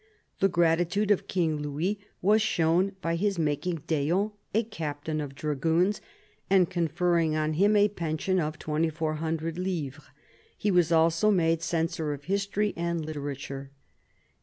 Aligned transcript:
The 0.39 0.49
gratitude 0.49 1.11
of 1.11 1.27
King 1.27 1.57
Louis 1.61 1.99
was 2.23 2.41
shewn 2.41 2.95
by 3.03 3.15
his 3.15 3.37
making 3.37 3.83
d'Eon 3.85 4.31
a 4.51 4.63
captain 4.63 5.21
of 5.21 5.35
dragoons 5.35 6.01
and 6.49 6.67
conferring 6.67 7.35
on 7.35 7.53
him 7.53 7.75
a 7.75 7.87
pension 7.87 8.39
of 8.39 8.57
2400 8.57 9.59
livres; 9.59 10.05
he 10.57 10.71
was 10.71 10.91
also 10.91 11.29
made 11.29 11.61
censor 11.61 12.13
of 12.13 12.23
history 12.23 12.73
and 12.75 13.05
literature. 13.05 13.69